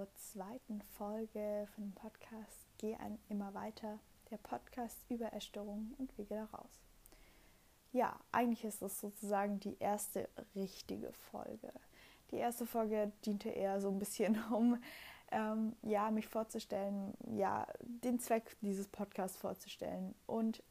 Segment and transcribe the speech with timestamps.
[0.00, 3.98] zur zweiten Folge von dem Podcast Geh ein immer weiter,
[4.30, 6.70] der Podcast über Essstörungen und Wege daraus.
[7.92, 11.70] Ja, eigentlich ist es sozusagen die erste richtige Folge.
[12.30, 14.82] Die erste Folge diente eher so ein bisschen, um
[15.32, 20.14] ähm, ja, mich vorzustellen, ja, den Zweck dieses Podcasts vorzustellen.
[20.26, 20.62] Und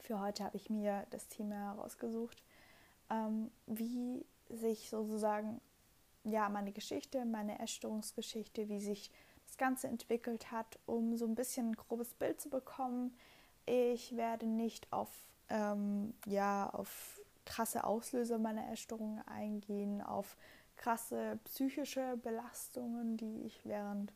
[0.00, 2.42] für heute habe ich mir das Thema herausgesucht,
[3.10, 5.60] ähm, wie sich sozusagen
[6.24, 9.10] ja, meine Geschichte, meine Essstörungsgeschichte, wie sich
[9.46, 13.16] das Ganze entwickelt hat, um so ein bisschen ein grobes Bild zu bekommen.
[13.66, 15.10] Ich werde nicht auf,
[15.48, 20.36] ähm, ja, auf krasse Auslöser meiner Essstörung eingehen, auf
[20.76, 24.12] krasse psychische Belastungen, die ich während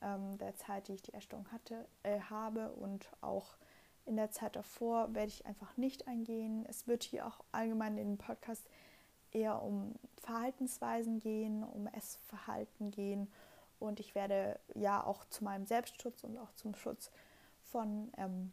[0.00, 3.56] ähm, der Zeit, die ich die Essstörung hatte, äh, habe und auch
[4.04, 6.64] in der Zeit davor werde ich einfach nicht eingehen.
[6.68, 8.68] Es wird hier auch allgemein in dem Podcast
[9.36, 13.30] eher um Verhaltensweisen gehen, um Essverhalten gehen
[13.78, 17.10] und ich werde ja auch zu meinem Selbstschutz und auch zum Schutz
[17.62, 18.52] von ähm,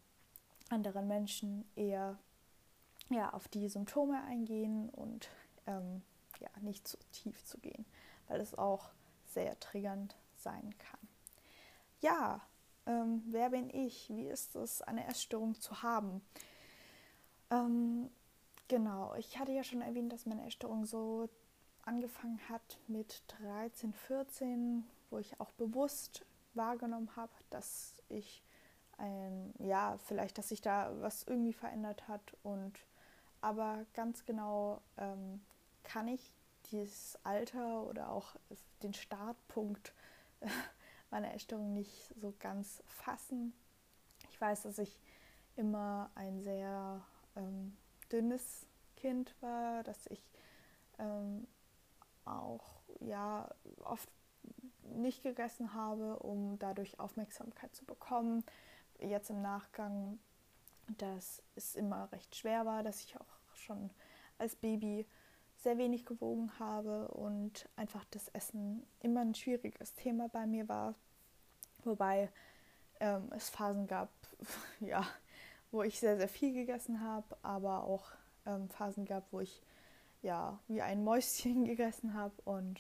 [0.69, 2.17] anderen Menschen eher
[3.09, 5.29] ja, auf die Symptome eingehen und
[5.67, 6.01] ähm,
[6.39, 7.85] ja, nicht zu tief zu gehen,
[8.27, 8.89] weil es auch
[9.25, 10.99] sehr triggernd sein kann.
[12.01, 12.41] Ja,
[12.85, 14.09] ähm, wer bin ich?
[14.09, 16.21] Wie ist es, eine Essstörung zu haben?
[17.49, 18.09] Ähm,
[18.67, 21.29] Genau, ich hatte ja schon erwähnt, dass meine Essstörung so
[21.83, 28.43] angefangen hat mit 13, 14, wo ich auch bewusst wahrgenommen habe, dass ich
[28.97, 32.79] ein, ja, vielleicht, dass sich da was irgendwie verändert hat und
[33.41, 35.41] aber ganz genau ähm,
[35.83, 36.33] kann ich
[36.71, 38.35] dieses Alter oder auch
[38.81, 39.93] den Startpunkt
[41.11, 43.53] meiner Essstörung nicht so ganz fassen.
[44.31, 44.97] Ich weiß, dass ich
[45.57, 47.05] immer ein sehr
[47.35, 47.75] ähm,
[48.13, 50.23] dünnes Kind war, dass ich
[50.99, 51.47] ähm,
[52.25, 52.63] auch
[52.99, 53.49] ja
[53.83, 54.09] oft
[54.83, 58.43] nicht gegessen habe, um dadurch Aufmerksamkeit zu bekommen.
[58.99, 60.19] Jetzt im Nachgang,
[60.97, 63.89] dass es immer recht schwer war, dass ich auch schon
[64.37, 65.05] als Baby
[65.57, 70.93] sehr wenig gewogen habe und einfach das Essen immer ein schwieriges Thema bei mir war.
[71.83, 72.29] Wobei
[72.99, 74.09] ähm, es Phasen gab,
[74.79, 75.05] ja,
[75.73, 78.05] wo ich sehr, sehr viel gegessen habe, aber auch
[78.45, 79.61] ähm, Phasen gab, wo ich
[80.21, 82.35] ja wie ein Mäuschen gegessen habe.
[82.45, 82.79] Und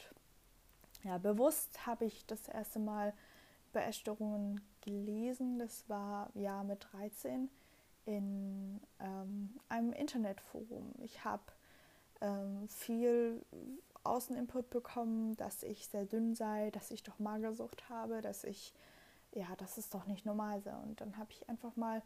[1.03, 3.13] ja, bewusst habe ich das erste Mal
[3.71, 5.57] über Essstörungen gelesen.
[5.57, 7.49] Das war ja mit 13
[8.05, 10.93] in ähm, einem Internetforum.
[11.01, 11.43] Ich habe
[12.21, 13.43] ähm, viel
[14.03, 18.71] Außeninput bekommen, dass ich sehr dünn sei, dass ich doch Magersucht habe, dass ich,
[19.31, 20.75] ja, dass es doch nicht normal sei.
[20.75, 22.03] Und dann habe ich einfach mal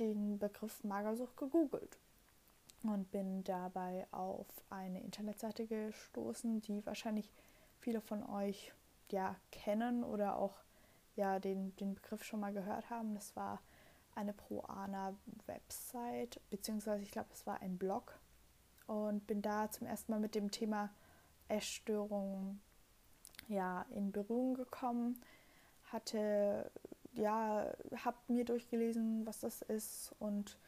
[0.00, 1.98] den Begriff Magersucht gegoogelt
[2.82, 7.30] und bin dabei auf eine Internetseite gestoßen, die wahrscheinlich
[7.78, 8.72] viele von euch
[9.10, 10.54] ja kennen oder auch
[11.16, 13.14] ja den, den Begriff schon mal gehört haben.
[13.14, 13.60] Das war
[14.14, 18.18] eine Proana-Website, beziehungsweise ich glaube, es war ein Blog
[18.86, 20.90] und bin da zum ersten Mal mit dem Thema
[21.48, 22.60] Essstörungen
[23.48, 25.20] ja in Berührung gekommen,
[25.84, 26.70] hatte
[27.14, 27.72] ja,
[28.04, 30.58] habe mir durchgelesen, was das ist und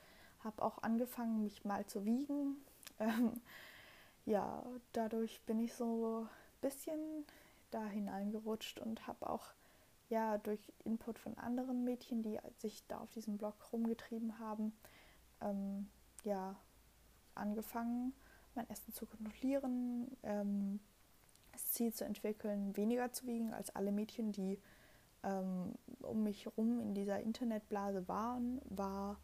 [0.41, 2.57] habe auch angefangen, mich mal zu wiegen.
[2.99, 3.41] Ähm,
[4.27, 6.29] ja, dadurch bin ich so ein
[6.61, 7.01] bisschen
[7.71, 9.47] da hineingerutscht und habe auch
[10.09, 14.73] ja durch Input von anderen Mädchen, die sich da auf diesem Blog rumgetrieben haben,
[15.41, 15.89] ähm,
[16.23, 16.55] ja
[17.35, 18.15] angefangen,
[18.55, 20.81] mein Essen zu kontrollieren, ähm,
[21.53, 24.61] das Ziel zu entwickeln, weniger zu wiegen als alle Mädchen, die
[25.23, 29.19] ähm, um mich herum in dieser Internetblase waren, war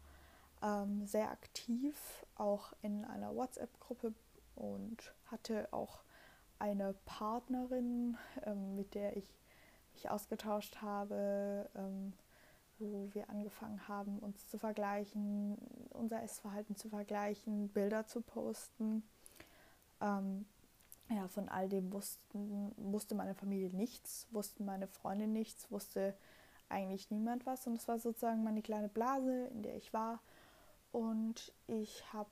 [0.61, 4.13] ähm, sehr aktiv, auch in einer WhatsApp-Gruppe
[4.55, 6.03] und hatte auch
[6.57, 9.39] eine Partnerin, ähm, mit der ich
[9.93, 12.13] mich ausgetauscht habe, ähm,
[12.77, 15.57] wo wir angefangen haben, uns zu vergleichen,
[15.89, 19.03] unser Essverhalten zu vergleichen, Bilder zu posten.
[21.09, 26.15] Ja, von all dem wussten, wusste meine Familie nichts, wussten meine Freunde nichts, wusste
[26.69, 27.65] eigentlich niemand was.
[27.65, 30.21] Und es war sozusagen meine kleine Blase, in der ich war.
[30.91, 32.29] Und ich habe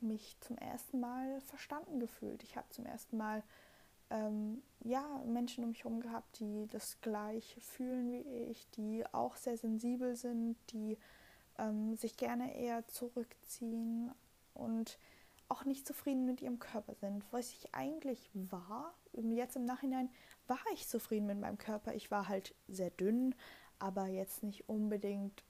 [0.00, 2.42] mich zum ersten Mal verstanden gefühlt.
[2.44, 3.42] Ich habe zum ersten Mal
[4.10, 9.36] ähm, ja, Menschen um mich herum gehabt, die das gleiche fühlen wie ich, die auch
[9.36, 10.98] sehr sensibel sind, die
[11.58, 14.12] ähm, sich gerne eher zurückziehen
[14.54, 14.98] und
[15.50, 17.24] auch nicht zufrieden mit ihrem Körper sind.
[17.32, 20.10] Was ich eigentlich war, jetzt im Nachhinein
[20.46, 21.94] war ich zufrieden mit meinem Körper.
[21.94, 23.34] Ich war halt sehr dünn,
[23.78, 25.44] aber jetzt nicht unbedingt,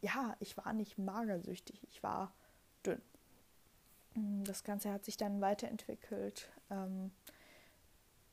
[0.00, 2.32] ja, ich war nicht magersüchtig, ich war
[2.84, 3.02] dünn.
[4.14, 6.48] Mm, das Ganze hat sich dann weiterentwickelt.
[6.70, 7.10] Ähm,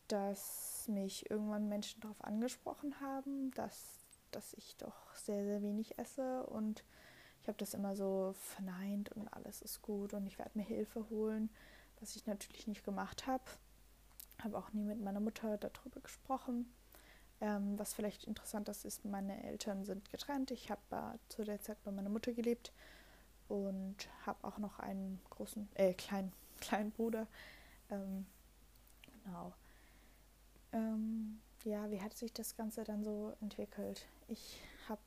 [0.08, 3.98] dass mich irgendwann Menschen darauf angesprochen haben, dass,
[4.32, 6.84] dass ich doch sehr, sehr wenig esse und
[7.44, 11.10] ich habe das immer so verneint und alles ist gut und ich werde mir Hilfe
[11.10, 11.50] holen,
[12.00, 13.44] was ich natürlich nicht gemacht habe.
[14.42, 16.74] Habe auch nie mit meiner Mutter darüber gesprochen.
[17.42, 20.52] Ähm, was vielleicht interessant ist, ist, meine Eltern sind getrennt.
[20.52, 22.72] Ich habe zu der Zeit bei meiner Mutter gelebt
[23.50, 26.32] und habe auch noch einen großen, äh, kleinen,
[26.62, 27.28] kleinen Bruder.
[27.92, 28.26] Ähm,
[29.22, 29.52] genau.
[30.72, 34.06] Ähm, ja, wie hat sich das Ganze dann so entwickelt?
[34.30, 35.02] Ich habe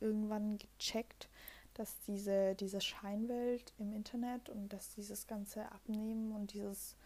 [0.00, 1.28] irgendwann gecheckt,
[1.74, 6.96] dass diese, diese Scheinwelt im Internet und dass dieses ganze Abnehmen und dieses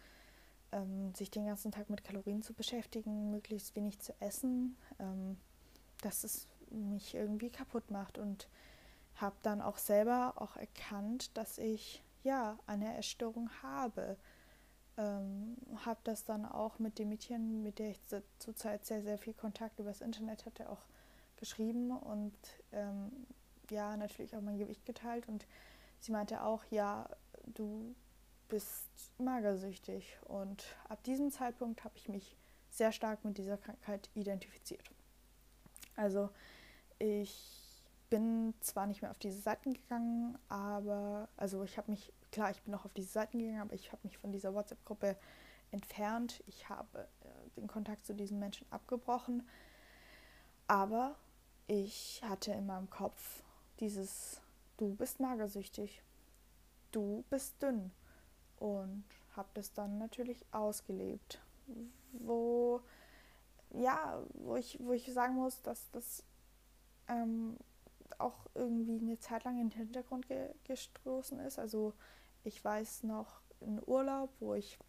[0.71, 5.37] ähm, sich den ganzen Tag mit Kalorien zu beschäftigen, möglichst wenig zu essen, ähm,
[6.01, 8.47] dass es mich irgendwie kaputt macht und
[9.15, 14.17] habe dann auch selber auch erkannt, dass ich ja eine Essstörung habe.
[14.97, 15.55] Ähm,
[15.85, 17.99] habe das dann auch mit dem Mädchen, mit der ich
[18.39, 20.81] zurzeit sehr, sehr viel Kontakt übers Internet hatte, auch
[21.37, 22.35] geschrieben und
[22.71, 23.11] ähm,
[23.71, 25.45] ja, natürlich auch mein Gewicht geteilt und
[25.99, 27.09] sie meinte auch, ja,
[27.45, 27.95] du
[28.47, 28.87] bist
[29.17, 30.17] magersüchtig.
[30.25, 32.35] Und ab diesem Zeitpunkt habe ich mich
[32.69, 34.89] sehr stark mit dieser Krankheit identifiziert.
[35.95, 36.29] Also
[36.99, 42.51] ich bin zwar nicht mehr auf diese Seiten gegangen, aber also ich habe mich, klar,
[42.51, 45.17] ich bin noch auf diese Seiten gegangen, aber ich habe mich von dieser WhatsApp-Gruppe
[45.71, 46.43] entfernt.
[46.47, 49.47] Ich habe äh, den Kontakt zu diesen Menschen abgebrochen.
[50.67, 51.15] Aber
[51.67, 53.43] ich hatte in meinem Kopf
[53.79, 54.41] dieses,
[54.77, 56.01] du bist magersüchtig,
[56.91, 57.91] du bist dünn
[58.59, 59.03] und
[59.35, 61.39] habe das dann natürlich ausgelebt,
[62.11, 62.81] wo
[63.71, 66.23] ja, wo ich, wo ich sagen muss, dass das
[67.07, 67.57] ähm,
[68.17, 71.59] auch irgendwie eine Zeit lang in den Hintergrund ge gestoßen ist.
[71.59, 71.93] Also
[72.43, 74.79] ich weiß noch einen Urlaub, wo ich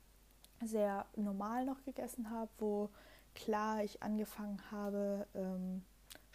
[0.64, 2.90] sehr normal noch gegessen habe, wo
[3.34, 5.84] klar ich angefangen habe, ähm,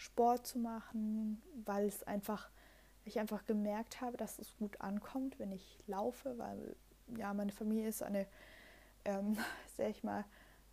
[0.03, 2.49] Sport zu machen, weil es einfach,
[3.05, 6.75] ich einfach gemerkt habe, dass es gut ankommt, wenn ich laufe, weil
[7.17, 8.27] ja, meine Familie ist eine,
[9.05, 9.37] ähm,
[9.77, 10.25] sag ich mal,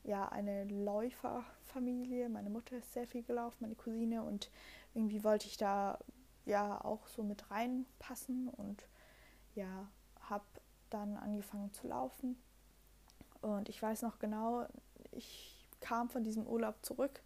[0.03, 2.29] ja, eine Läuferfamilie.
[2.29, 4.51] Meine Mutter ist sehr viel gelaufen, meine Cousine und
[4.95, 5.99] irgendwie wollte ich da
[6.45, 8.89] ja auch so mit reinpassen und
[9.55, 9.89] ja,
[10.23, 10.45] habe
[10.89, 12.37] dann angefangen zu laufen.
[13.43, 14.67] Und ich weiß noch genau,
[15.13, 17.23] ich kam von diesem Urlaub zurück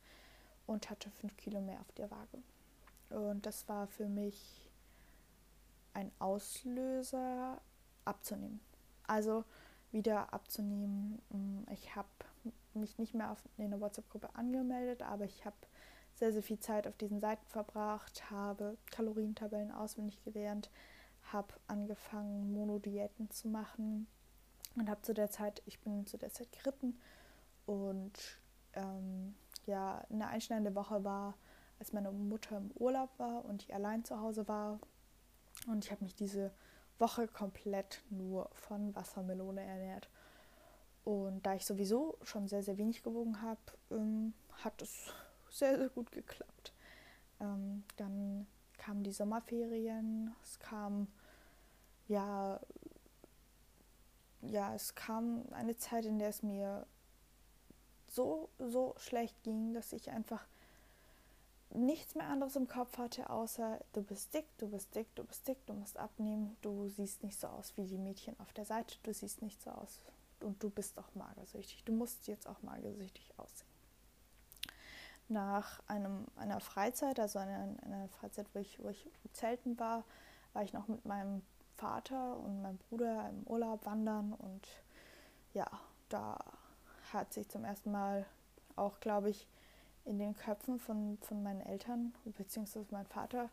[0.67, 2.43] und hatte fünf Kilo mehr auf der Waage.
[3.11, 4.71] Und das war für mich
[5.93, 7.61] ein Auslöser
[8.05, 8.61] abzunehmen.
[9.07, 9.45] Also
[9.93, 11.23] wieder abzunehmen.
[11.31, 12.09] Mm, ich habe
[12.75, 15.57] mich nicht mehr auf eine WhatsApp-Gruppe angemeldet, aber ich habe
[16.15, 20.71] sehr, sehr viel Zeit auf diesen Seiten verbracht, habe Kalorientabellen auswendig gelernt,
[21.33, 24.07] habe angefangen, Monodiäten zu machen
[24.77, 27.01] und habe zu der Zeit, ich bin zu der Zeit geritten
[27.67, 28.39] und
[28.75, 29.35] ähm,
[29.67, 31.35] ja, eine einschneidende Woche war,
[31.79, 34.79] als meine Mutter im Urlaub war und ich allein zu Hause war
[35.67, 36.53] und ich habe mich diese
[36.99, 40.09] Woche komplett nur von Wassermelone ernährt.
[41.05, 45.13] Und da ich sowieso schon sehr, sehr wenig gewogen habe, ähm, hat es
[45.51, 46.73] sehr, sehr gut geklappt.
[47.41, 48.47] Ähm, dann
[48.79, 51.09] kamen die Sommerferien, es kam,
[52.09, 52.61] ja,
[54.41, 56.87] ja, es kam eine Zeit, in der es mir
[58.15, 60.47] so, so schlecht ging, dass ich einfach
[61.71, 65.47] nichts mehr anderes im Kopf hatte, außer du bist dick, du bist dick, du bist
[65.49, 68.97] dick, du musst abnehmen, du siehst nicht so aus wie die Mädchen auf der Seite,
[69.03, 70.01] du siehst nicht so aus
[70.41, 71.83] und du bist auch magersüchtig.
[71.85, 73.69] Du musst jetzt auch magersüchtig aussehen.
[75.29, 80.05] Nach einem, einer Freizeit, also einer, einer Freizeit, wo ich, wo ich zelten war,
[80.53, 81.43] war ich noch mit meinem
[81.77, 84.69] Vater und meinem Bruder im Urlaub wandern und
[85.55, 85.67] ja,
[86.09, 86.39] da
[87.15, 88.27] hat sich zum ersten Mal
[88.77, 89.47] auch, glaube ich,
[90.05, 93.49] in den Köpfen von, von meinen Eltern beziehungsweise meinem Vater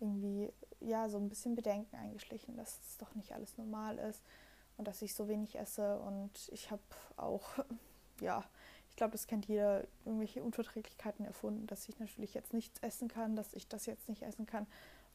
[0.00, 0.50] irgendwie
[0.80, 4.22] ja so ein bisschen Bedenken eingeschlichen, dass es doch nicht alles normal ist
[4.78, 6.82] und dass ich so wenig esse und ich habe
[7.16, 7.58] auch
[8.20, 8.44] ja
[8.88, 13.36] ich glaube das kennt jeder irgendwelche Unverträglichkeiten erfunden, dass ich natürlich jetzt nichts essen kann,
[13.36, 14.66] dass ich das jetzt nicht essen kann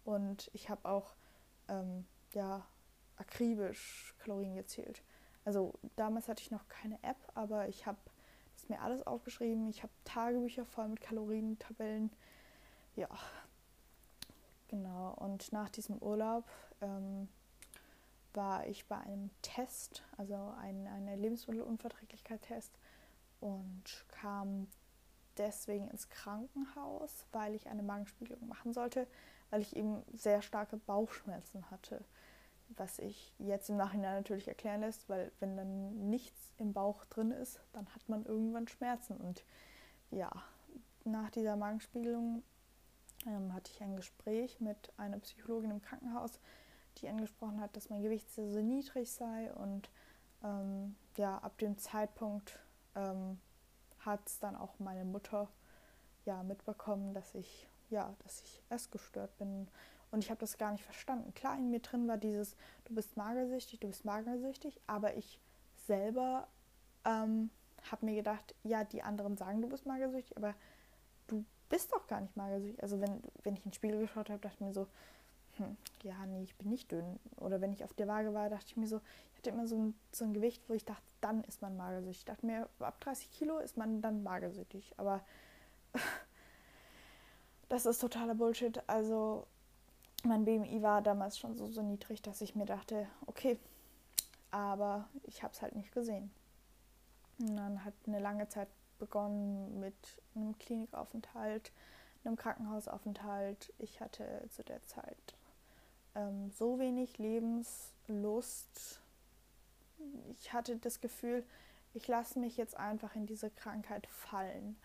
[0.03, 1.15] und ich habe auch
[1.67, 2.65] ähm, ja
[3.17, 5.01] akribisch Kalorien gezählt.
[5.45, 7.97] Also damals hatte ich noch keine App, aber ich habe
[8.55, 9.69] ist mir alles aufgeschrieben.
[9.69, 12.11] Ich habe Tagebücher voll mit Kalorientabellen.
[12.95, 13.09] Ja,
[14.67, 15.13] genau.
[15.15, 16.45] Und nach diesem Urlaub
[16.81, 17.27] ähm,
[18.33, 22.71] war ich bei einem Test, also ein, eine Lebensmittelunverträglichkeit-Test
[23.39, 24.67] und kam
[25.37, 29.07] deswegen ins Krankenhaus, weil ich eine Magenspiegelung machen sollte,
[29.49, 32.03] weil ich eben sehr starke Bauchschmerzen hatte.
[32.69, 37.31] Was ich jetzt im Nachhinein natürlich erklären lässt, weil wenn dann nichts im Bauch drin
[37.31, 39.17] ist, dann hat man irgendwann Schmerzen.
[39.17, 39.43] Und
[40.12, 40.31] ja,
[41.03, 42.43] nach dieser Magenspiegelung
[43.25, 46.39] ähm, hatte ich ein Gespräch mit einer Psychologin im Krankenhaus,
[46.98, 49.89] die angesprochen hat, dass mein Gewicht sehr, sehr niedrig sei und
[50.43, 52.60] ähm, ja, ab dem Zeitpunkt
[52.95, 53.39] ähm,
[54.00, 55.50] hat es dann auch meine Mutter
[56.25, 59.67] ja mitbekommen, dass ich ja, dass ich essgestört bin
[60.15, 61.34] und ich habe das gar nicht verstanden.
[61.34, 62.55] Klar, in mir drin war dieses,
[62.86, 65.39] du bist magersüchtig, du bist magersüchtig, aber ich
[65.88, 66.48] selber
[67.03, 67.50] ähm,
[67.91, 70.55] habe mir gedacht, ja, die anderen sagen, du bist magersüchtig, aber
[71.27, 72.81] du bist doch gar nicht magersüchtig.
[72.81, 74.88] Also wenn, wenn ich ins Spiegel geschaut habe, dachte ich mir so,
[75.57, 77.19] hm, ja, nee, ich bin nicht dünn.
[77.36, 79.01] Oder wenn ich auf der Waage war, dachte ich mir so,
[79.34, 82.19] ich hatte immer so ein, so ein Gewicht, wo ich dachte, dann ist man magersüchtig.
[82.19, 84.93] Ich dachte mir, ab 30 Kilo ist man dann magersüchtig.
[84.95, 85.25] Aber
[87.67, 88.81] das ist totaler Bullshit.
[88.88, 89.45] Also
[90.25, 93.60] mein BMI war damals schon so, so niedrig, dass ich mir dachte, okay,
[94.51, 96.32] aber ich habe es halt nicht gesehen.
[97.39, 99.96] Und dann hat eine lange Zeit begonnen mit
[100.36, 101.72] einem Klinikaufenthalt,
[102.24, 103.74] einem Krankenhausaufenthalt.
[103.77, 105.36] Ich hatte zu der Zeit
[106.15, 109.01] ähm, so wenig Lebenslust.
[110.32, 111.44] Ich hatte das Gefühl,
[111.94, 114.77] ich lasse mich jetzt einfach in diese Krankheit fallen.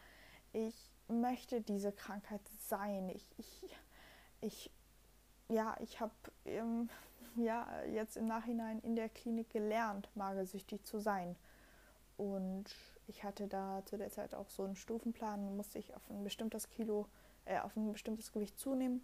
[0.52, 3.08] Ich möchte diese Krankheit sein.
[3.08, 3.76] Ich, ich,
[4.40, 4.70] ich
[5.50, 6.12] ja, ich habe
[6.44, 6.88] ähm,
[7.36, 11.36] ja, jetzt im Nachhinein in der Klinik gelernt, magersüchtig zu sein.
[12.16, 12.64] Und
[13.06, 16.68] ich hatte da zu der Zeit auch so einen Stufenplan, musste ich auf ein bestimmtes
[16.68, 17.06] Kilo,
[17.44, 19.02] äh, auf ein bestimmtes Gewicht zunehmen,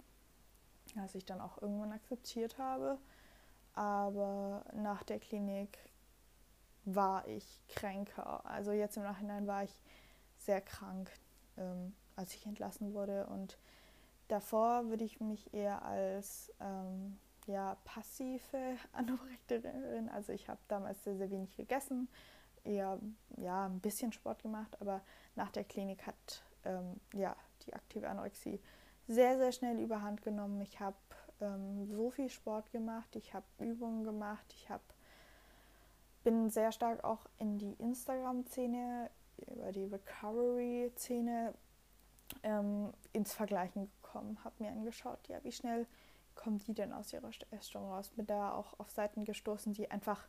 [0.95, 2.99] was ich dann auch irgendwann akzeptiert habe.
[3.75, 5.79] Aber nach der Klinik
[6.85, 8.45] war ich kränker.
[8.47, 9.83] Also jetzt im Nachhinein war ich
[10.38, 11.11] sehr krank,
[11.57, 13.26] ähm, als ich entlassen wurde.
[13.26, 13.59] Und
[14.28, 21.16] davor würde ich mich eher als ähm, ja, passive Anorekterin, also ich habe damals sehr,
[21.16, 22.09] sehr wenig gegessen,
[22.64, 22.99] eher
[23.37, 25.00] ja, ein bisschen Sport gemacht, aber
[25.37, 28.61] nach der Klinik hat ähm, ja, die aktive Anorexie
[29.09, 30.61] sehr, sehr schnell überhand genommen.
[30.62, 30.97] Ich habe
[31.40, 34.83] ähm, so viel Sport gemacht, ich habe Übungen gemacht, ich habe
[36.25, 39.11] bin sehr stark auch in die Instagram-Szene,
[39.47, 41.54] über die Recovery-Szene
[42.42, 45.87] ähm, ins Vergleichen gekommen, habe mir angeschaut, ja, wie schnell
[46.35, 48.11] kommen die denn aus ihrer Essstörung raus?
[48.11, 50.26] Bin da auch auf Seiten gestoßen, die einfach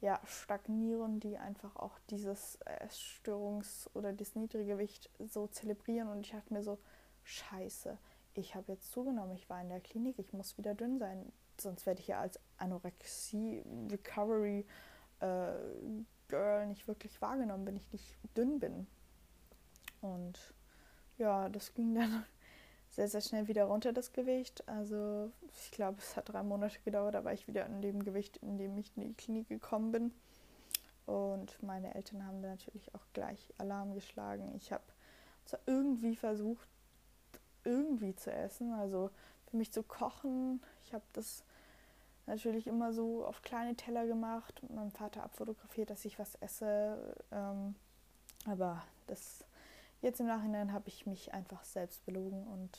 [0.00, 6.08] ja, stagnieren, die einfach auch dieses Essstörungs- oder das niedrige Gewicht so zelebrieren.
[6.08, 6.78] Und ich dachte mir so,
[7.24, 7.98] scheiße,
[8.34, 11.32] ich habe jetzt zugenommen, ich war in der Klinik, ich muss wieder dünn sein.
[11.60, 14.66] Sonst werde ich ja als Anorexie-Recovery
[15.20, 15.52] äh,
[16.28, 18.86] Girl nicht wirklich wahrgenommen, wenn ich nicht dünn bin.
[20.00, 20.54] Und
[21.18, 22.24] ja, das ging dann
[23.00, 24.62] sehr, sehr schnell wieder runter, das Gewicht.
[24.68, 28.36] Also ich glaube, es hat drei Monate gedauert, da war ich wieder an dem Gewicht,
[28.38, 30.12] in dem ich in die Klinik gekommen bin.
[31.06, 34.52] Und meine Eltern haben natürlich auch gleich Alarm geschlagen.
[34.54, 34.84] Ich habe
[35.46, 36.68] zwar irgendwie versucht,
[37.64, 39.08] irgendwie zu essen, also
[39.46, 40.60] für mich zu kochen.
[40.84, 41.42] Ich habe das
[42.26, 47.16] natürlich immer so auf kleine Teller gemacht und meinem Vater abfotografiert, dass ich was esse.
[47.32, 47.76] Ähm,
[48.44, 49.46] aber das
[50.02, 52.78] jetzt im Nachhinein habe ich mich einfach selbst belogen und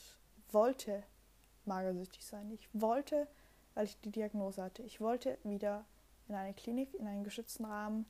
[0.50, 1.02] wollte
[1.64, 2.50] magersüchtig sein.
[2.52, 3.28] Ich wollte,
[3.74, 5.84] weil ich die Diagnose hatte, ich wollte wieder
[6.28, 8.06] in eine Klinik, in einen geschützten Rahmen,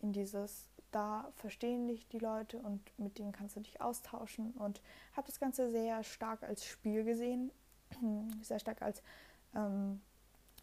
[0.00, 4.80] in dieses, da verstehen dich die Leute und mit denen kannst du dich austauschen und
[5.14, 7.50] habe das Ganze sehr stark als Spiel gesehen,
[8.42, 9.02] sehr stark als,
[9.54, 10.00] ähm,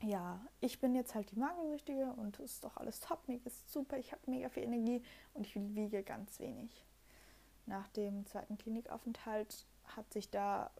[0.02, 3.72] ja, ich bin jetzt halt die Magensüchtige und es ist doch alles top, mir ist
[3.72, 5.02] super, ich habe mega viel Energie
[5.34, 6.86] und ich wiege ganz wenig
[7.65, 10.72] nach dem zweiten Klinikaufenthalt hat sich da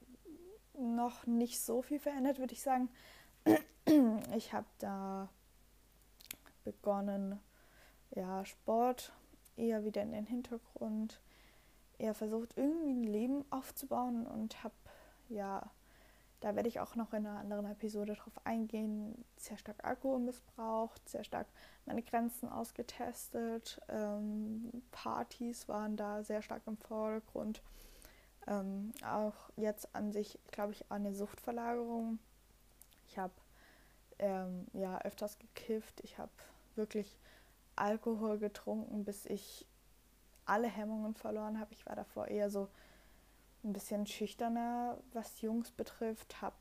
[0.78, 2.90] noch nicht so viel verändert, würde ich sagen.
[4.36, 5.30] Ich habe da
[6.64, 7.40] begonnen,
[8.16, 9.14] ja, Sport
[9.56, 11.22] eher wieder in den Hintergrund,
[12.00, 14.74] eher versucht, irgendwie ein Leben aufzubauen und habe
[15.30, 15.70] ja
[16.42, 19.26] da werde ich auch noch in einer anderen Episode drauf eingehen.
[19.38, 21.48] Sehr stark Alkohol missbraucht, sehr stark
[21.86, 23.82] meine Grenzen ausgetestet.
[23.90, 27.62] Ähm, Partys waren da sehr stark im Vordergrund.
[28.48, 32.20] Ähm, auch jetzt an sich, glaube ich, eine Suchtverlagerung.
[33.08, 33.34] Ich habe
[34.20, 36.00] ähm, ja öfters gekifft.
[36.04, 36.32] Ich habe
[36.76, 37.18] wirklich
[37.76, 39.66] Alkohol getrunken, bis ich
[40.46, 41.74] alle Hemmungen verloren habe.
[41.74, 42.70] Ich war davor eher so
[43.66, 46.56] ein bisschen schüchterner, was Jungs betrifft, habe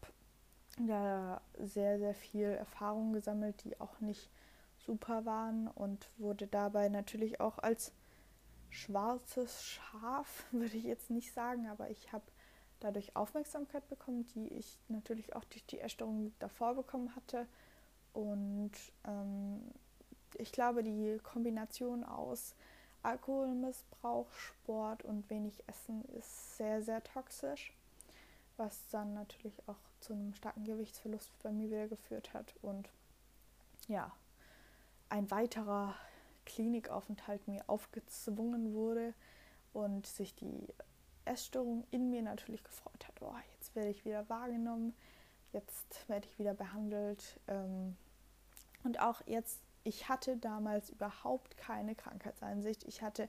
[0.78, 4.30] da sehr, sehr viel Erfahrung gesammelt, die auch nicht
[4.78, 7.92] super waren und wurde dabei natürlich auch als
[8.70, 12.24] schwarzes Schaf, würde ich jetzt nicht sagen, aber ich habe
[12.80, 17.46] dadurch Aufmerksamkeit bekommen, die ich natürlich auch durch die Erstörung davor bekommen hatte.
[18.12, 18.72] Und
[19.06, 19.62] ähm,
[20.36, 22.54] ich glaube, die Kombination aus
[23.04, 27.72] Alkoholmissbrauch, Sport und wenig Essen ist sehr, sehr toxisch,
[28.56, 32.88] was dann natürlich auch zu einem starken Gewichtsverlust bei mir wieder geführt hat und
[33.88, 34.10] ja,
[35.08, 35.94] ein weiterer
[36.46, 39.14] Klinikaufenthalt mir aufgezwungen wurde
[39.72, 40.68] und sich die
[41.24, 43.20] Essstörung in mir natürlich gefreut hat.
[43.20, 44.94] Oh, jetzt werde ich wieder wahrgenommen,
[45.52, 47.40] jetzt werde ich wieder behandelt.
[47.48, 47.96] Ähm,
[48.82, 52.84] und auch jetzt, ich hatte damals überhaupt keine Krankheitseinsicht.
[52.84, 53.28] Ich hatte,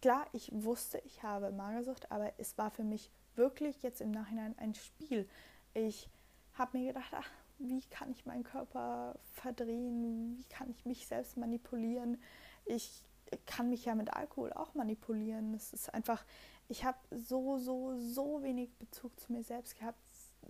[0.00, 4.58] klar, ich wusste, ich habe Magersucht, aber es war für mich wirklich jetzt im Nachhinein
[4.58, 5.28] ein Spiel.
[5.74, 6.08] Ich
[6.54, 10.36] habe mir gedacht, ach, wie kann ich meinen Körper verdrehen?
[10.38, 12.20] Wie kann ich mich selbst manipulieren?
[12.64, 13.04] Ich
[13.46, 15.54] kann mich ja mit Alkohol auch manipulieren.
[15.54, 16.24] Es ist einfach,
[16.68, 19.98] ich habe so, so, so wenig Bezug zu mir selbst gehabt,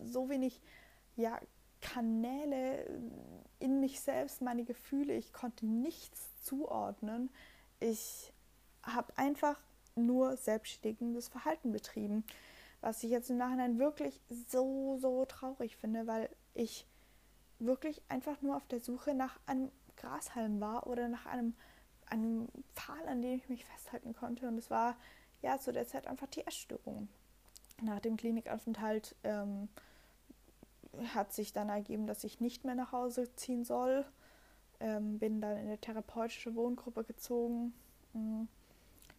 [0.03, 0.61] so wenig
[1.17, 1.39] ja,
[1.81, 2.85] Kanäle
[3.59, 5.15] in mich selbst, meine Gefühle.
[5.15, 7.31] Ich konnte nichts zuordnen.
[7.79, 8.33] Ich
[8.83, 9.59] habe einfach
[9.95, 12.25] nur selbstständiges Verhalten betrieben,
[12.81, 16.87] was ich jetzt im Nachhinein wirklich so, so traurig finde, weil ich
[17.59, 21.55] wirklich einfach nur auf der Suche nach einem Grashalm war oder nach einem,
[22.07, 24.49] einem Pfahl, an dem ich mich festhalten konnte.
[24.49, 24.97] Und es war
[25.43, 27.09] ja zu der Zeit einfach die Essstörung.
[27.83, 29.69] Nach dem Klinikaufenthalt ähm,
[31.15, 34.05] hat sich dann ergeben, dass ich nicht mehr nach Hause ziehen soll.
[34.81, 37.75] Ähm, bin dann in eine therapeutische Wohngruppe gezogen.
[38.13, 38.43] Mm.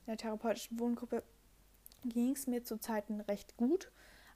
[0.01, 1.23] In der therapeutischen Wohngruppe
[2.03, 3.91] ging es mir zu Zeiten recht gut,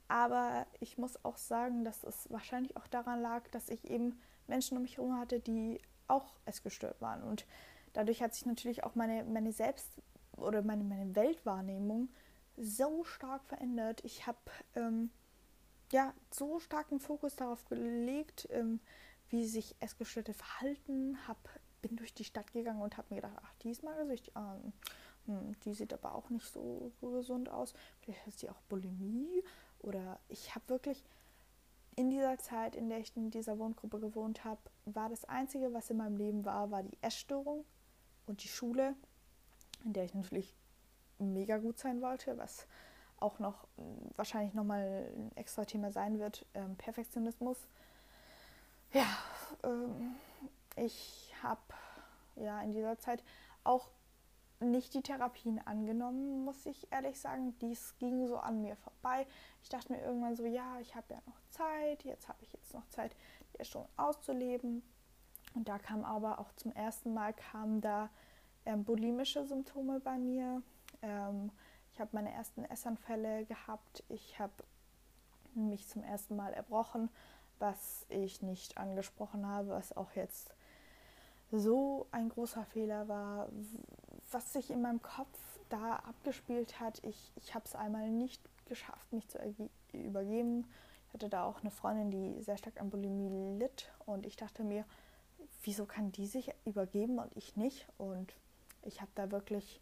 [0.08, 4.76] aber ich muss auch sagen, dass es wahrscheinlich auch daran lag, dass ich eben Menschen
[4.76, 7.24] um mich herum hatte, die auch essgestört waren.
[7.24, 7.46] Und
[7.92, 10.00] dadurch hat sich natürlich auch meine, meine Selbst-
[10.36, 12.08] oder meine, meine Weltwahrnehmung
[12.56, 14.04] so stark verändert.
[14.04, 14.38] Ich habe
[14.76, 15.10] ähm,
[15.92, 18.80] ja, so starken Fokus darauf gelegt, ähm,
[19.28, 21.38] wie sich Essgestörte verhalten, hab,
[21.82, 24.72] bin durch die Stadt gegangen und habe mir gedacht, ach, die ist magersüchtig, ähm,
[25.26, 29.42] hm, die sieht aber auch nicht so, so gesund aus, vielleicht hat sie auch Bulimie
[29.80, 31.04] oder ich habe wirklich
[31.96, 35.90] in dieser Zeit, in der ich in dieser Wohngruppe gewohnt habe, war das Einzige, was
[35.90, 37.64] in meinem Leben war, war die Essstörung
[38.26, 38.94] und die Schule,
[39.84, 40.54] in der ich natürlich
[41.18, 42.66] mega gut sein wollte, was
[43.18, 43.82] auch noch äh,
[44.16, 47.58] wahrscheinlich nochmal ein extra Thema sein wird, ähm, Perfektionismus.
[48.92, 49.06] Ja,
[49.64, 50.16] ähm,
[50.76, 51.60] ich habe
[52.36, 53.22] ja in dieser Zeit
[53.64, 53.90] auch
[54.60, 57.58] nicht die Therapien angenommen, muss ich ehrlich sagen.
[57.60, 59.26] Dies ging so an mir vorbei.
[59.62, 62.72] Ich dachte mir irgendwann so, ja, ich habe ja noch Zeit, jetzt habe ich jetzt
[62.72, 63.14] noch Zeit,
[63.52, 64.82] die Essstörung auszuleben.
[65.54, 68.08] Und da kam aber auch zum ersten Mal kamen da
[68.64, 70.62] ähm, bulimische Symptome bei mir.
[71.02, 71.50] Ähm,
[71.96, 74.04] ich habe meine ersten Essanfälle gehabt.
[74.10, 74.52] Ich habe
[75.54, 77.08] mich zum ersten Mal erbrochen,
[77.58, 80.54] was ich nicht angesprochen habe, was auch jetzt
[81.50, 83.48] so ein großer Fehler war,
[84.30, 85.38] was sich in meinem Kopf
[85.70, 87.02] da abgespielt hat.
[87.02, 89.38] Ich, ich habe es einmal nicht geschafft, mich zu
[89.94, 90.70] übergeben.
[91.08, 94.64] Ich hatte da auch eine Freundin, die sehr stark an Bulimie litt und ich dachte
[94.64, 94.84] mir,
[95.62, 97.88] wieso kann die sich übergeben und ich nicht?
[97.96, 98.34] Und
[98.82, 99.80] ich habe da wirklich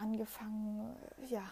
[0.00, 0.96] angefangen,
[1.28, 1.42] ja,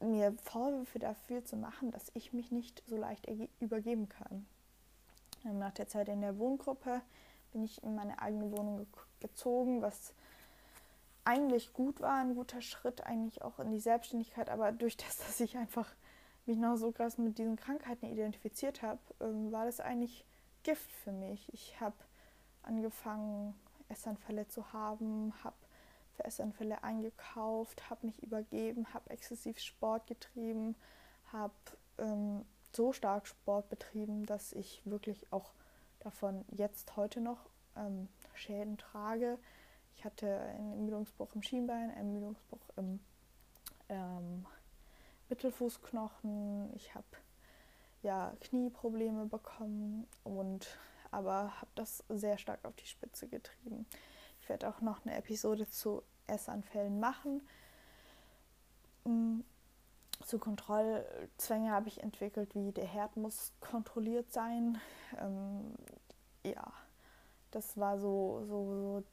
[0.00, 3.26] mir Vorwürfe dafür zu machen, dass ich mich nicht so leicht
[3.60, 4.46] übergeben kann.
[5.44, 7.02] Ähm, nach der Zeit in der Wohngruppe
[7.52, 8.86] bin ich in meine eigene Wohnung
[9.20, 10.14] gezogen, was
[11.24, 15.40] eigentlich gut war, ein guter Schritt eigentlich auch in die Selbstständigkeit, aber durch das, dass
[15.40, 15.88] ich einfach
[16.46, 20.24] mich noch so krass mit diesen Krankheiten identifiziert habe, ähm, war das eigentlich
[20.62, 21.52] Gift für mich.
[21.52, 21.96] Ich habe
[22.62, 23.54] angefangen,
[23.88, 25.56] Essanfälle zu haben, habe
[26.24, 30.76] Essanfälle eingekauft, habe mich übergeben, habe exzessiv Sport getrieben,
[31.32, 31.54] habe
[31.98, 35.52] ähm, so stark Sport betrieben, dass ich wirklich auch
[36.00, 39.38] davon jetzt heute noch ähm, Schäden trage.
[39.96, 43.00] Ich hatte einen Ermüdungsbruch im Schienbein, einen Ermüdungsbruch im
[43.88, 44.46] ähm,
[45.28, 46.72] Mittelfußknochen.
[46.74, 47.06] Ich habe
[48.02, 50.78] ja Knieprobleme bekommen und
[51.10, 53.86] aber habe das sehr stark auf die Spitze getrieben
[54.50, 57.40] werde auch noch eine Episode zu Essanfällen machen.
[59.04, 59.40] Mm,
[60.26, 64.78] zu Kontrollzwänge habe ich entwickelt, wie der Herd muss kontrolliert sein.
[65.18, 65.74] Ähm,
[66.44, 66.72] ja,
[67.52, 69.04] das war so, so, so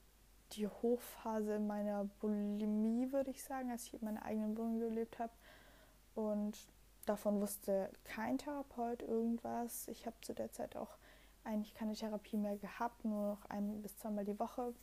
[0.54, 5.32] die Hochphase meiner Bulimie, würde ich sagen, als ich in meiner eigenen Wohnung gelebt habe.
[6.16, 6.58] Und
[7.06, 9.88] davon wusste kein Therapeut irgendwas.
[9.88, 10.98] Ich habe zu der Zeit auch
[11.44, 14.74] eigentlich keine Therapie mehr gehabt, nur noch ein bis zweimal die Woche.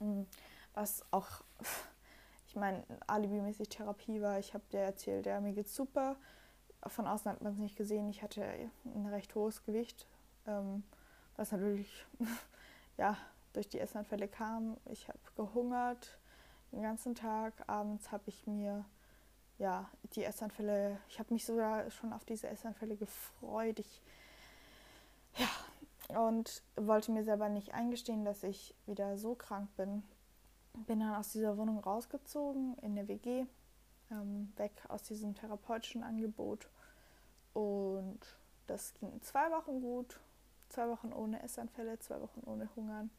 [0.00, 0.26] Mhm.
[0.74, 1.42] Was auch,
[2.46, 4.38] ich meine, alibimäßig Therapie war.
[4.38, 6.16] Ich habe dir erzählt, ja, mir geht's super.
[6.86, 8.08] Von außen hat man es nicht gesehen.
[8.10, 8.44] Ich hatte
[8.84, 10.06] ein recht hohes Gewicht,
[10.46, 10.84] ähm,
[11.36, 12.06] was natürlich
[12.96, 13.16] ja,
[13.52, 14.76] durch die Essanfälle kam.
[14.86, 16.18] Ich habe gehungert
[16.72, 17.54] den ganzen Tag.
[17.66, 18.84] Abends habe ich mir
[19.58, 23.78] ja, die Essanfälle, ich habe mich sogar schon auf diese Essanfälle gefreut.
[23.78, 24.02] Ich,
[25.38, 25.48] ja,
[26.08, 30.02] und wollte mir selber nicht eingestehen, dass ich wieder so krank bin.
[30.86, 33.46] Bin dann aus dieser Wohnung rausgezogen in der WG,
[34.10, 36.68] ähm, weg aus diesem therapeutischen Angebot.
[37.54, 38.20] Und
[38.66, 40.20] das ging zwei Wochen gut,
[40.68, 43.10] zwei Wochen ohne Essanfälle, zwei Wochen ohne Hungern.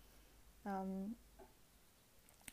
[0.66, 1.16] Ähm,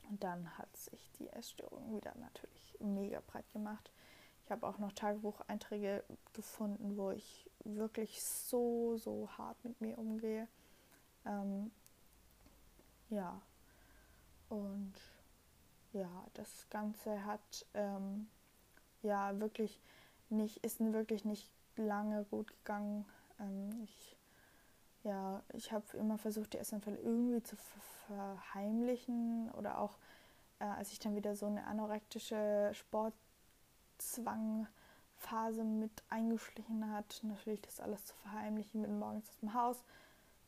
[0.08, 3.90] und dann hat sich die Essstörung wieder natürlich mega breit gemacht.
[4.44, 10.48] Ich habe auch noch Tagebucheinträge gefunden, wo ich wirklich so, so hart mit mir umgehe.
[11.26, 11.70] Ähm,
[13.10, 13.40] ja,
[14.48, 14.92] und
[15.92, 18.28] ja, das Ganze hat ähm,
[19.02, 19.80] ja wirklich
[20.28, 23.06] nicht, ist wirklich nicht lange gut gegangen.
[23.40, 24.16] Ähm, ich
[25.04, 27.56] ja, ich habe immer versucht, die Essanfälle irgendwie zu
[28.06, 29.98] verheimlichen oder auch
[30.60, 32.70] äh, als ich dann wieder so eine anorektische
[35.24, 39.84] Sportzwangphase mit eingeschlichen hat, natürlich das alles zu verheimlichen, mit morgens aus dem Haus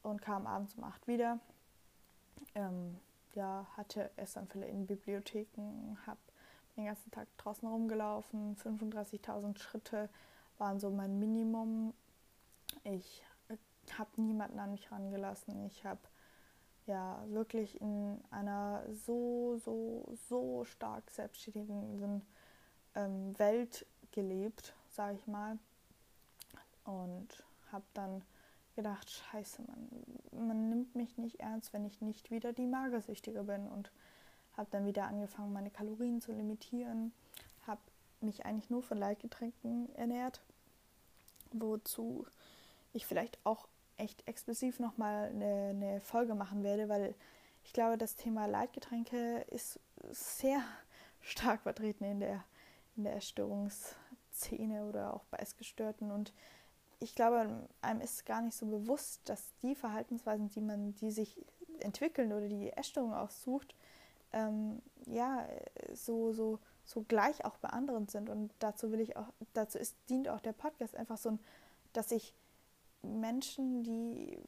[0.02, 1.38] und kam abends um acht wieder.
[2.54, 2.98] Ähm,
[3.34, 6.20] ja, hatte Essanfälle in Bibliotheken, habe
[6.76, 10.08] den ganzen Tag draußen rumgelaufen, 35.000 Schritte
[10.58, 11.94] waren so mein Minimum.
[12.84, 13.56] Ich äh,
[13.98, 15.66] habe niemanden an mich rangelassen.
[15.66, 16.00] Ich habe
[16.86, 22.22] ja wirklich in einer so, so, so stark selbstständigen
[22.94, 25.58] ähm, Welt gelebt, sage ich mal.
[26.84, 27.28] Und
[27.72, 28.22] habe dann
[28.74, 33.68] gedacht, scheiße, man, man nimmt mich nicht ernst, wenn ich nicht wieder die Magersüchtige bin.
[33.68, 33.90] Und
[34.56, 37.12] habe dann wieder angefangen, meine Kalorien zu limitieren.
[37.66, 37.80] Habe
[38.20, 40.40] mich eigentlich nur von Leitgetränken ernährt,
[41.52, 42.26] wozu
[42.92, 47.14] ich vielleicht auch echt exklusiv nochmal eine, eine Folge machen werde, weil
[47.64, 50.62] ich glaube, das Thema Leitgetränke ist sehr
[51.20, 52.44] stark vertreten in der,
[52.96, 56.10] in der Essstörungsszene oder auch bei Essgestörten.
[56.10, 56.32] Und
[56.98, 61.44] ich glaube, einem ist gar nicht so bewusst, dass die Verhaltensweisen, die man, die sich
[61.80, 63.74] entwickeln oder die Essstörung auch sucht,
[64.32, 65.46] ähm, ja,
[65.92, 68.28] so, so, so gleich auch bei anderen sind.
[68.28, 71.38] Und dazu will ich auch, dazu ist, dient auch der Podcast einfach so,
[71.92, 72.34] dass ich
[73.02, 74.38] Menschen, die,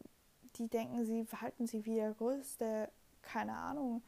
[0.56, 2.90] die denken, sie verhalten sich wie der größte,
[3.22, 4.02] keine Ahnung,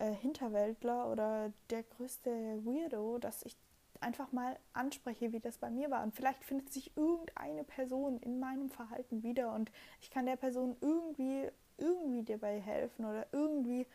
[0.00, 2.30] äh, Hinterwäldler oder der größte
[2.64, 3.56] Weirdo, dass ich
[4.00, 6.02] einfach mal anspreche, wie das bei mir war.
[6.02, 10.74] Und vielleicht findet sich irgendeine Person in meinem Verhalten wieder und ich kann der Person
[10.80, 13.86] irgendwie, irgendwie dabei helfen oder irgendwie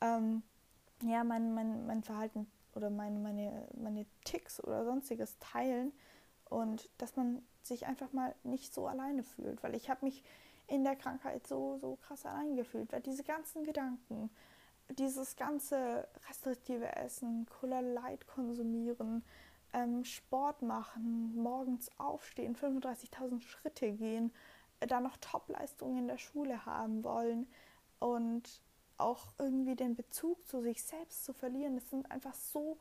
[0.00, 0.42] ähm,
[1.02, 5.92] ja, mein, mein, mein Verhalten oder meine, meine, meine Ticks oder sonstiges teilen
[6.46, 10.24] und dass man sich einfach mal nicht so alleine fühlt, weil ich habe mich
[10.66, 14.30] in der Krankheit so, so krass allein gefühlt, weil diese ganzen Gedanken,
[14.98, 19.24] dieses ganze restriktive Essen, Cola Light konsumieren,
[19.72, 24.32] ähm, Sport machen, morgens aufstehen, 35.000 Schritte gehen,
[24.80, 27.46] äh, dann noch Topleistungen in der Schule haben wollen
[27.98, 28.60] und
[28.98, 32.78] auch irgendwie den Bezug zu sich selbst zu verlieren, das sind einfach so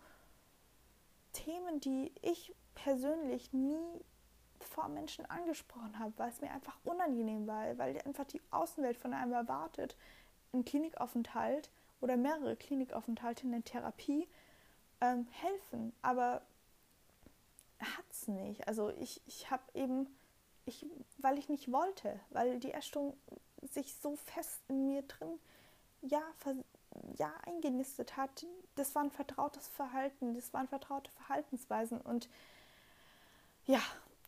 [1.34, 4.04] Themen, die ich persönlich nie
[4.60, 9.13] vor Menschen angesprochen habe, weil es mir einfach unangenehm war, weil einfach die Außenwelt von
[9.13, 9.95] einem erwartet,
[10.54, 14.27] ein Klinikaufenthalt oder mehrere Klinikaufenthalte in der Therapie
[14.99, 16.41] ähm, helfen, aber
[17.79, 18.67] hat es nicht.
[18.67, 20.07] Also ich, ich habe eben,
[20.65, 20.85] ich,
[21.17, 23.15] weil ich nicht wollte, weil die Essstörung
[23.61, 25.39] sich so fest in mir drin
[26.01, 26.21] ja,
[27.17, 28.45] ja, eingenistet hat.
[28.75, 32.29] Das war ein vertrautes Verhalten, das waren vertraute Verhaltensweisen und
[33.65, 33.81] ja,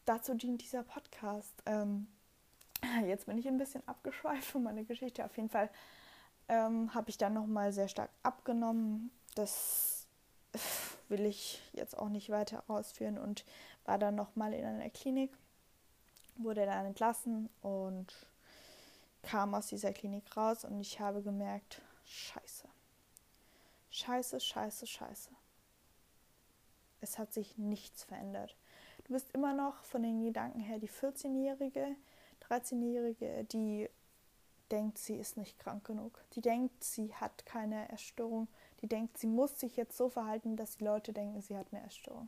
[0.06, 1.54] dazu dient dieser Podcast.
[1.66, 2.08] Ähm,
[3.06, 5.26] jetzt bin ich ein bisschen abgeschweift von meiner Geschichte.
[5.26, 5.70] Auf jeden Fall
[6.48, 9.12] ähm, habe ich dann nochmal sehr stark abgenommen.
[9.36, 10.08] Das
[11.10, 13.46] will ich jetzt auch nicht weiter ausführen und
[13.86, 15.32] war dann nochmal in einer Klinik,
[16.36, 18.28] wurde dann entlassen und
[19.22, 22.68] kam aus dieser Klinik raus und ich habe gemerkt, scheiße.
[23.90, 25.30] Scheiße, scheiße, scheiße.
[27.02, 28.56] Es hat sich nichts verändert.
[29.06, 31.96] Du bist immer noch von den Gedanken her die 14-Jährige,
[32.50, 33.90] 13-Jährige, die
[34.74, 36.20] denkt, sie ist nicht krank genug.
[36.34, 38.48] Die denkt, sie hat keine Essstörung.
[38.82, 41.86] Die denkt, sie muss sich jetzt so verhalten, dass die Leute denken, sie hat eine
[41.86, 42.28] Essstörung.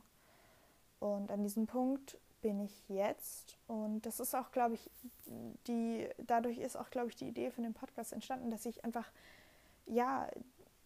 [1.00, 3.58] Und an diesem Punkt bin ich jetzt.
[3.66, 4.90] Und das ist auch, glaube ich,
[5.66, 9.10] die, dadurch ist auch, glaube ich, die Idee von dem Podcast entstanden, dass ich einfach,
[9.86, 10.28] ja,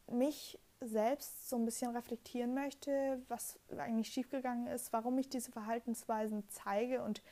[0.09, 6.43] mich selbst so ein bisschen reflektieren möchte, was eigentlich schiefgegangen ist, warum ich diese Verhaltensweisen
[6.49, 7.23] zeige und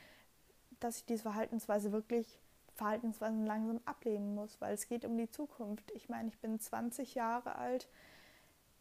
[0.79, 2.39] dass ich diese Verhaltensweise wirklich
[2.79, 5.91] Verhaltensweisen langsam ablegen muss, weil es geht um die Zukunft.
[5.91, 7.89] Ich meine, ich bin 20 Jahre alt.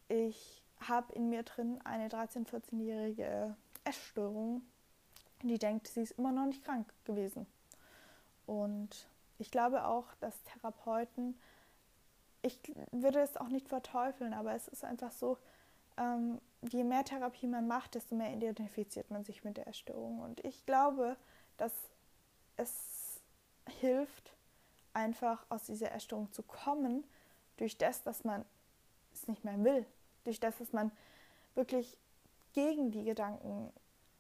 [0.08, 4.62] Ich habe in mir drin eine 13-, 14-jährige Essstörung,
[5.42, 7.46] die denkt, sie ist immer noch nicht krank gewesen.
[8.46, 9.08] Und
[9.38, 11.36] ich glaube auch, dass Therapeuten,
[12.42, 12.60] ich
[12.92, 15.38] würde es auch nicht verteufeln, aber es ist einfach so,
[15.96, 20.20] ähm, je mehr Therapie man macht, desto mehr identifiziert man sich mit der Essstörung.
[20.20, 21.16] Und ich glaube,
[21.56, 21.72] dass
[22.56, 22.97] es
[23.68, 24.34] hilft,
[24.92, 27.04] einfach aus dieser Essstörung zu kommen,
[27.56, 28.44] durch das, dass man
[29.12, 29.86] es nicht mehr will,
[30.24, 30.92] durch das, dass man
[31.54, 31.96] wirklich
[32.52, 33.72] gegen die Gedanken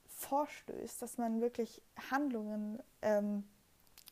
[0.08, 3.48] vorstößt, dass man wirklich Handlungen ähm,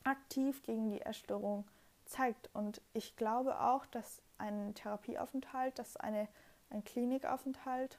[0.04, 1.66] aktiv gegen die Essstörung
[2.04, 2.48] zeigt.
[2.54, 6.28] Und ich glaube auch, dass ein Therapieaufenthalt, dass eine,
[6.70, 7.98] ein Klinikaufenthalt,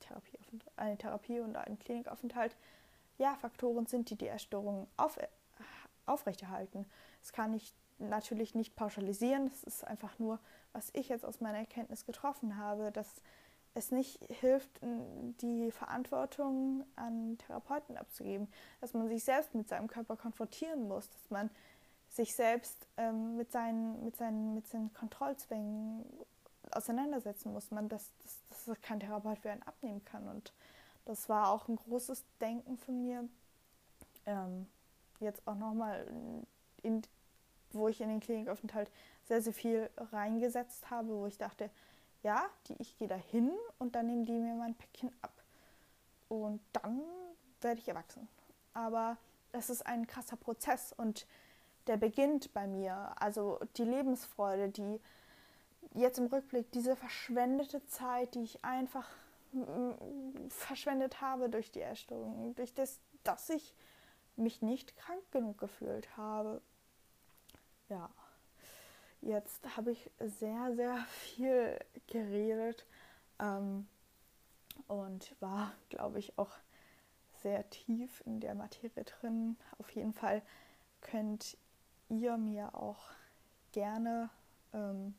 [0.00, 2.54] Therapieaufenthalt, eine Therapie und ein Klinikaufenthalt,
[3.18, 5.18] ja, Faktoren sind, die die Essstörung auf,
[6.06, 6.86] aufrechterhalten.
[7.20, 10.38] Das kann ich natürlich nicht pauschalisieren, das ist einfach nur,
[10.72, 13.22] was ich jetzt aus meiner Erkenntnis getroffen habe, dass
[13.74, 18.48] es nicht hilft, die Verantwortung an Therapeuten abzugeben,
[18.80, 21.50] dass man sich selbst mit seinem Körper konfrontieren muss, dass man
[22.08, 26.04] sich selbst ähm, mit, seinen, mit, seinen, mit seinen Kontrollzwängen
[26.70, 30.26] auseinandersetzen muss, man das, das, das kein Therapeut für einen abnehmen kann.
[30.28, 30.52] Und
[31.04, 33.28] das war auch ein großes Denken von mir.
[34.24, 34.66] Ähm,
[35.20, 36.06] jetzt auch nochmal,
[37.72, 38.90] wo ich in den Klinikaufenthalt
[39.24, 41.70] sehr, sehr viel reingesetzt habe, wo ich dachte,
[42.22, 45.32] ja, die, ich gehe da hin und dann nehmen die mir mein Päckchen ab.
[46.28, 47.00] Und dann
[47.60, 48.28] werde ich erwachsen.
[48.74, 49.16] Aber
[49.52, 51.26] das ist ein krasser Prozess und
[51.86, 53.14] der beginnt bei mir.
[53.16, 55.00] Also die Lebensfreude, die
[55.94, 59.08] jetzt im Rückblick, diese verschwendete Zeit, die ich einfach
[60.48, 63.74] verschwendet habe durch die Erstörung, durch das, dass ich
[64.36, 66.60] mich nicht krank genug gefühlt habe.
[67.88, 68.10] Ja,
[69.26, 72.86] Jetzt habe ich sehr, sehr viel geredet
[73.40, 73.88] ähm,
[74.86, 76.52] und war, glaube ich, auch
[77.42, 79.56] sehr tief in der Materie drin.
[79.78, 80.42] Auf jeden Fall
[81.00, 81.56] könnt
[82.08, 83.02] ihr mir auch
[83.72, 84.30] gerne
[84.72, 85.14] ähm,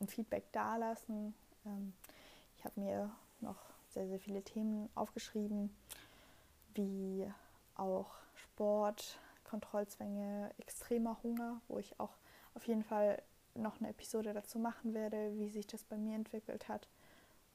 [0.00, 1.32] ein Feedback dalassen.
[1.64, 1.92] Ähm,
[2.56, 5.72] ich habe mir noch sehr, sehr viele Themen aufgeschrieben,
[6.74, 7.30] wie
[7.76, 8.10] auch
[8.62, 12.12] Sport, Kontrollzwänge, extremer Hunger, wo ich auch
[12.54, 13.20] auf jeden Fall
[13.56, 16.86] noch eine Episode dazu machen werde, wie sich das bei mir entwickelt hat.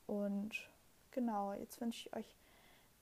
[0.06, 0.52] Und
[1.12, 2.36] genau, jetzt wünsche ich euch,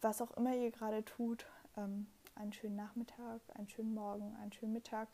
[0.01, 4.73] was auch immer ihr gerade tut, ähm, einen schönen Nachmittag, einen schönen Morgen, einen schönen
[4.73, 5.07] Mittag,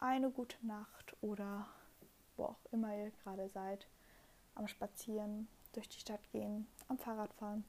[0.00, 1.68] eine gute Nacht oder
[2.36, 3.86] wo auch immer ihr gerade seid,
[4.56, 7.62] am Spazieren, durch die Stadt gehen, am Fahrrad fahren.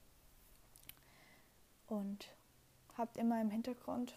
[1.86, 2.30] Und
[2.98, 4.16] habt immer im Hintergrund,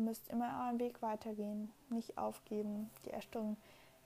[0.00, 2.90] ihr müsst immer euren Weg weitergehen, nicht aufgeben.
[3.04, 3.58] Die Erstörung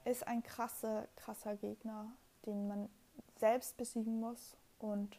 [0.05, 2.11] ist ein krasser, krasser Gegner,
[2.47, 2.89] den man
[3.37, 5.17] selbst besiegen muss und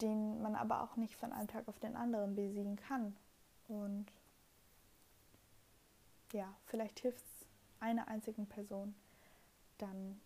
[0.00, 3.16] den man aber auch nicht von einem Tag auf den anderen besiegen kann.
[3.66, 4.06] Und
[6.32, 7.46] ja, vielleicht hilft es
[7.80, 8.94] einer einzigen Person,
[9.78, 10.20] dann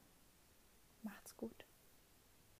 [1.02, 1.64] macht's gut.